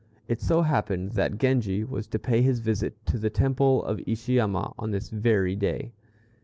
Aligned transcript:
It 0.27 0.41
so 0.41 0.63
happened 0.63 1.11
that 1.11 1.37
Genji 1.37 1.83
was 1.83 2.07
to 2.07 2.17
pay 2.17 2.41
his 2.41 2.59
visit 2.59 3.05
to 3.05 3.19
the 3.19 3.29
Temple 3.29 3.83
of 3.83 3.99
Ishiyama 4.07 4.73
on 4.79 4.89
this 4.89 5.11
very 5.11 5.55
day. 5.55 5.93